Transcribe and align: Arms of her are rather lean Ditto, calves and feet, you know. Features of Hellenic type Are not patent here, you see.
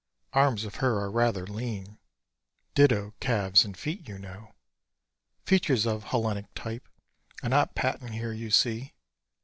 Arms 0.33 0.63
of 0.65 0.77
her 0.77 0.97
are 0.99 1.11
rather 1.11 1.45
lean 1.45 1.99
Ditto, 2.73 3.13
calves 3.19 3.63
and 3.63 3.77
feet, 3.77 4.07
you 4.07 4.17
know. 4.17 4.55
Features 5.45 5.85
of 5.85 6.05
Hellenic 6.05 6.51
type 6.55 6.89
Are 7.43 7.49
not 7.49 7.75
patent 7.75 8.13
here, 8.15 8.33
you 8.33 8.49
see. 8.49 8.95